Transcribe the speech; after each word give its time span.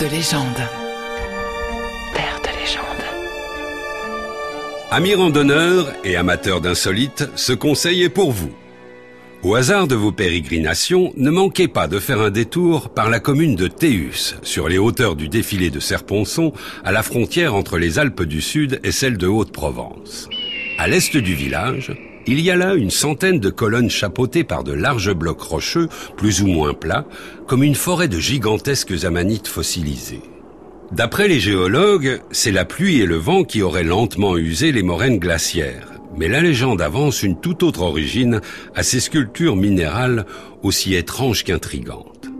De 0.00 0.04
légende. 0.04 0.60
Terre 2.12 2.40
de 2.42 2.60
légende. 2.60 3.04
Amis 4.90 5.14
randonneurs 5.14 5.90
et 6.04 6.16
amateurs 6.16 6.60
d'insolites, 6.60 7.30
ce 7.34 7.54
conseil 7.54 8.02
est 8.02 8.10
pour 8.10 8.30
vous. 8.30 8.50
Au 9.42 9.54
hasard 9.54 9.86
de 9.86 9.94
vos 9.94 10.12
pérégrinations, 10.12 11.14
ne 11.16 11.30
manquez 11.30 11.66
pas 11.66 11.88
de 11.88 11.98
faire 11.98 12.20
un 12.20 12.30
détour 12.30 12.90
par 12.90 13.08
la 13.08 13.20
commune 13.20 13.56
de 13.56 13.68
Théus, 13.68 14.36
sur 14.42 14.68
les 14.68 14.76
hauteurs 14.76 15.16
du 15.16 15.28
défilé 15.28 15.70
de 15.70 15.80
Serponçon, 15.80 16.52
à 16.84 16.92
la 16.92 17.02
frontière 17.02 17.54
entre 17.54 17.78
les 17.78 17.98
Alpes 17.98 18.24
du 18.24 18.42
Sud 18.42 18.80
et 18.84 18.92
celles 18.92 19.16
de 19.16 19.28
Haute-Provence. 19.28 20.28
À 20.78 20.88
l'est 20.88 21.16
du 21.16 21.34
village, 21.34 21.92
il 22.26 22.40
y 22.40 22.50
a 22.50 22.56
là 22.56 22.74
une 22.74 22.90
centaine 22.90 23.40
de 23.40 23.50
colonnes 23.50 23.90
chapeautées 23.90 24.44
par 24.44 24.64
de 24.64 24.72
larges 24.72 25.14
blocs 25.14 25.40
rocheux, 25.40 25.88
plus 26.16 26.42
ou 26.42 26.46
moins 26.46 26.74
plats, 26.74 27.06
comme 27.46 27.62
une 27.62 27.74
forêt 27.74 28.08
de 28.08 28.18
gigantesques 28.18 29.04
amanites 29.04 29.48
fossilisées. 29.48 30.22
D'après 30.92 31.28
les 31.28 31.40
géologues, 31.40 32.20
c'est 32.30 32.52
la 32.52 32.64
pluie 32.64 33.00
et 33.00 33.06
le 33.06 33.16
vent 33.16 33.44
qui 33.44 33.62
auraient 33.62 33.82
lentement 33.82 34.36
usé 34.36 34.72
les 34.72 34.82
moraines 34.82 35.18
glaciaires. 35.18 35.88
Mais 36.16 36.28
la 36.28 36.40
légende 36.40 36.80
avance 36.80 37.22
une 37.22 37.40
toute 37.40 37.62
autre 37.62 37.82
origine 37.82 38.40
à 38.74 38.82
ces 38.82 39.00
sculptures 39.00 39.56
minérales 39.56 40.26
aussi 40.62 40.94
étranges 40.94 41.44
qu'intrigantes. 41.44 42.30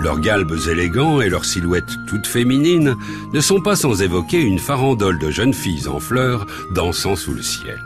Leurs 0.00 0.20
galbes 0.20 0.58
élégants 0.70 1.20
et 1.20 1.30
leurs 1.30 1.44
silhouettes 1.44 1.84
toutes 2.06 2.26
féminines 2.26 2.94
ne 3.32 3.40
sont 3.40 3.60
pas 3.60 3.76
sans 3.76 4.02
évoquer 4.02 4.40
une 4.40 4.58
farandole 4.58 5.18
de 5.18 5.30
jeunes 5.30 5.54
filles 5.54 5.88
en 5.88 6.00
fleurs 6.00 6.46
dansant 6.74 7.16
sous 7.16 7.32
le 7.32 7.42
ciel. 7.42 7.78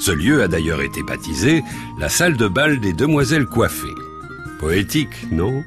Ce 0.00 0.10
lieu 0.10 0.42
a 0.42 0.48
d'ailleurs 0.48 0.82
été 0.82 1.02
baptisé 1.02 1.62
la 1.98 2.08
salle 2.08 2.36
de 2.36 2.48
bal 2.48 2.80
des 2.80 2.92
demoiselles 2.92 3.46
coiffées. 3.46 3.86
Poétique, 4.58 5.30
non 5.30 5.62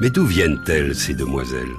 Mais 0.00 0.10
d'où 0.10 0.24
viennent-elles, 0.24 0.94
ces 0.94 1.14
demoiselles? 1.14 1.76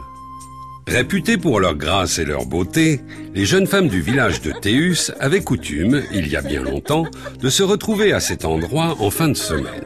Réputées 0.87 1.37
pour 1.37 1.59
leur 1.59 1.75
grâce 1.75 2.19
et 2.19 2.25
leur 2.25 2.45
beauté, 2.45 2.99
les 3.33 3.45
jeunes 3.45 3.67
femmes 3.67 3.87
du 3.87 4.01
village 4.01 4.41
de 4.41 4.51
Théus 4.51 5.13
avaient 5.19 5.43
coutume, 5.43 6.03
il 6.11 6.27
y 6.27 6.35
a 6.35 6.41
bien 6.41 6.61
longtemps, 6.61 7.05
de 7.39 7.49
se 7.49 7.63
retrouver 7.63 8.11
à 8.11 8.19
cet 8.19 8.43
endroit 8.43 8.97
en 8.99 9.09
fin 9.09 9.29
de 9.29 9.33
semaine. 9.33 9.85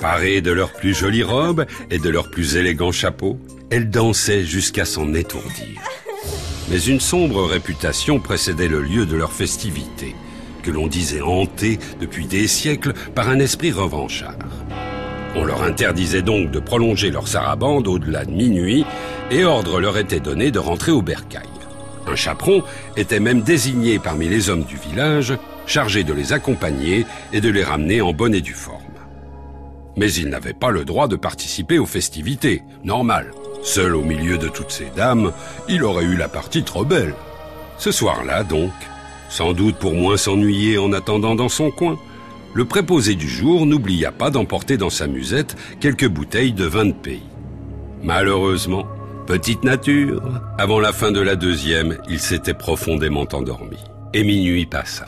Parées 0.00 0.40
de 0.40 0.50
leurs 0.50 0.72
plus 0.72 0.94
jolies 0.94 1.22
robes 1.22 1.64
et 1.90 1.98
de 1.98 2.08
leurs 2.08 2.30
plus 2.30 2.56
élégants 2.56 2.92
chapeaux, 2.92 3.38
elles 3.70 3.88
dansaient 3.88 4.44
jusqu'à 4.44 4.84
s'en 4.84 5.14
étourdir. 5.14 5.80
Mais 6.70 6.80
une 6.80 7.00
sombre 7.00 7.44
réputation 7.44 8.18
précédait 8.18 8.68
le 8.68 8.82
lieu 8.82 9.06
de 9.06 9.16
leur 9.16 9.32
festivité 9.32 10.14
que 10.62 10.70
l'on 10.70 10.86
disait 10.86 11.20
hanté 11.20 11.78
depuis 12.00 12.26
des 12.26 12.46
siècles 12.46 12.92
par 13.14 13.28
un 13.28 13.38
esprit 13.38 13.72
revanchard. 13.72 14.36
On 15.34 15.44
leur 15.44 15.62
interdisait 15.62 16.22
donc 16.22 16.50
de 16.50 16.60
prolonger 16.60 17.10
leur 17.10 17.26
sarabande 17.26 17.88
au-delà 17.88 18.24
de 18.24 18.32
minuit 18.32 18.84
et 19.30 19.44
ordre 19.44 19.80
leur 19.80 19.96
était 19.98 20.20
donné 20.20 20.50
de 20.50 20.58
rentrer 20.58 20.92
au 20.92 21.02
bercail. 21.02 21.48
Un 22.06 22.16
chaperon 22.16 22.62
était 22.96 23.20
même 23.20 23.42
désigné 23.42 23.98
parmi 23.98 24.28
les 24.28 24.50
hommes 24.50 24.64
du 24.64 24.76
village, 24.76 25.34
chargé 25.66 26.04
de 26.04 26.12
les 26.12 26.32
accompagner 26.32 27.06
et 27.32 27.40
de 27.40 27.48
les 27.48 27.64
ramener 27.64 28.02
en 28.02 28.12
bonne 28.12 28.34
et 28.34 28.40
due 28.40 28.52
forme. 28.52 28.82
Mais 29.96 30.12
il 30.12 30.28
n'avait 30.28 30.54
pas 30.54 30.70
le 30.70 30.84
droit 30.84 31.08
de 31.08 31.16
participer 31.16 31.78
aux 31.78 31.86
festivités, 31.86 32.62
normal. 32.84 33.30
Seul 33.62 33.94
au 33.94 34.02
milieu 34.02 34.38
de 34.38 34.48
toutes 34.48 34.72
ces 34.72 34.90
dames, 34.96 35.32
il 35.68 35.84
aurait 35.84 36.04
eu 36.04 36.16
la 36.16 36.28
partie 36.28 36.64
trop 36.64 36.84
belle. 36.84 37.14
Ce 37.78 37.92
soir-là, 37.92 38.42
donc, 38.42 38.72
sans 39.32 39.54
doute 39.54 39.76
pour 39.76 39.94
moins 39.94 40.18
s'ennuyer 40.18 40.76
en 40.76 40.92
attendant 40.92 41.34
dans 41.34 41.48
son 41.48 41.70
coin. 41.70 41.98
Le 42.52 42.66
préposé 42.66 43.14
du 43.14 43.28
jour 43.28 43.64
n'oublia 43.64 44.12
pas 44.12 44.28
d'emporter 44.28 44.76
dans 44.76 44.90
sa 44.90 45.06
musette 45.06 45.56
quelques 45.80 46.06
bouteilles 46.06 46.52
de 46.52 46.66
vin 46.66 46.84
de 46.84 46.92
pays. 46.92 47.22
Malheureusement, 48.02 48.86
petite 49.26 49.64
nature, 49.64 50.22
avant 50.58 50.80
la 50.80 50.92
fin 50.92 51.12
de 51.12 51.20
la 51.20 51.34
deuxième, 51.34 51.96
il 52.10 52.20
s'était 52.20 52.52
profondément 52.52 53.26
endormi. 53.32 53.78
Et 54.12 54.22
minuit 54.22 54.66
passa. 54.66 55.06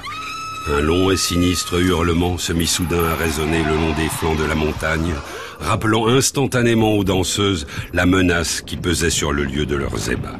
Un 0.73 0.81
long 0.81 1.11
et 1.11 1.19
sinistre 1.19 1.75
hurlement 1.75 2.39
se 2.39 2.55
mit 2.55 2.67
soudain 2.67 3.05
à 3.05 3.17
résonner 3.17 3.63
le 3.63 3.75
long 3.75 3.93
des 3.95 4.09
flancs 4.09 4.37
de 4.37 4.49
la 4.49 4.55
montagne, 4.55 5.13
rappelant 5.61 6.09
instantanément 6.09 6.95
aux 6.95 7.05
danseuses 7.05 7.67
la 7.93 8.07
menace 8.07 8.63
qui 8.63 8.79
pesait 8.79 9.11
sur 9.11 9.33
le 9.33 9.45
lieu 9.45 9.67
de 9.67 9.77
leurs 9.77 10.11
ébats. 10.11 10.39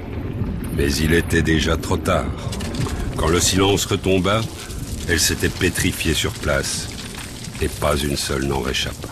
Mais 0.75 0.91
il 0.95 1.13
était 1.13 1.43
déjà 1.43 1.77
trop 1.77 1.99
tard. 1.99 2.25
Quand 3.17 3.29
le 3.29 3.41
silence 3.41 3.87
retomba, 3.87 4.41
elles 5.09 5.21
s'étaient 5.21 5.49
pétrifiées 5.49 6.15
sur 6.15 6.33
place, 6.33 6.89
et 7.61 7.69
pas 7.69 7.97
une 7.97 8.17
seule 8.17 8.45
n'en 8.45 8.61
réchappa. 8.61 9.09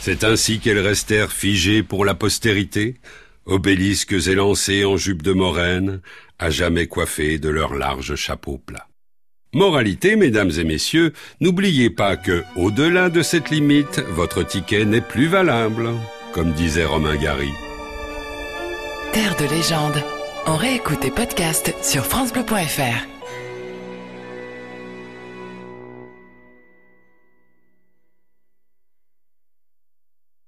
C'est 0.00 0.24
ainsi 0.24 0.58
qu'elles 0.58 0.80
restèrent 0.80 1.32
figées 1.32 1.82
pour 1.82 2.04
la 2.04 2.14
postérité, 2.14 2.96
obélisques 3.46 4.26
élancés 4.26 4.84
en 4.84 4.96
jupe 4.96 5.22
de 5.22 5.32
moraine, 5.32 6.00
à 6.38 6.50
jamais 6.50 6.86
coiffées 6.86 7.38
de 7.38 7.48
leurs 7.48 7.74
larges 7.74 8.16
chapeaux 8.16 8.58
plats. 8.58 8.88
Moralité, 9.54 10.16
mesdames 10.16 10.50
et 10.58 10.64
messieurs, 10.64 11.12
n'oubliez 11.40 11.90
pas 11.90 12.16
que, 12.16 12.42
au-delà 12.56 13.10
de 13.10 13.22
cette 13.22 13.50
limite, 13.50 14.00
votre 14.08 14.42
ticket 14.42 14.86
n'est 14.86 15.02
plus 15.02 15.26
valable, 15.26 15.90
comme 16.32 16.52
disait 16.52 16.86
Romain 16.86 17.16
Gary. 17.16 17.50
Terre 19.12 19.36
de 19.36 19.44
légende. 19.44 20.02
On 20.46 20.56
réécoute 20.56 21.00
tes 21.00 21.10
podcasts 21.10 21.74
sur 21.82 22.04
FranceBleu.fr. 22.04 23.11